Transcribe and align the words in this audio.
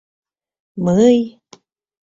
«Мы-ый...» 0.83 1.17